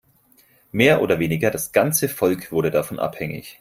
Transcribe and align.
Mehr 0.71 1.03
oder 1.03 1.19
weniger 1.19 1.51
das 1.51 1.73
ganze 1.73 2.09
Volk 2.09 2.51
wurde 2.51 2.71
davon 2.71 2.97
abhängig. 2.97 3.59